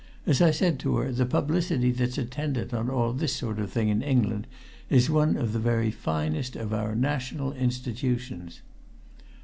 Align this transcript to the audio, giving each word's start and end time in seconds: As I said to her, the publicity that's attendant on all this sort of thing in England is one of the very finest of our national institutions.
As 0.25 0.41
I 0.41 0.49
said 0.49 0.79
to 0.79 0.95
her, 0.97 1.11
the 1.11 1.27
publicity 1.27 1.91
that's 1.91 2.17
attendant 2.17 2.73
on 2.73 2.89
all 2.89 3.13
this 3.13 3.35
sort 3.35 3.59
of 3.59 3.69
thing 3.69 3.89
in 3.89 4.01
England 4.01 4.47
is 4.89 5.11
one 5.11 5.37
of 5.37 5.53
the 5.53 5.59
very 5.59 5.91
finest 5.91 6.55
of 6.55 6.73
our 6.73 6.95
national 6.95 7.53
institutions. 7.53 8.61